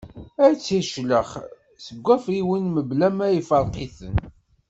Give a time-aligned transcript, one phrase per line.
[0.45, 1.31] Ad t-iclex
[1.85, 4.15] seg wafriwen mebla ma iferq-iten.